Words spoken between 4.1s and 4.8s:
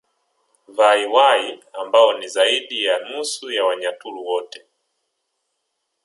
wote